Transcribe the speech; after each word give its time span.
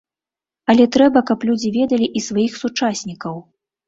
Але 0.73 0.85
трэба, 0.95 1.21
каб 1.29 1.39
людзі 1.49 1.69
ведалі 1.75 2.07
і 2.21 2.23
сваіх 2.29 2.57
сучаснікаў. 2.63 3.37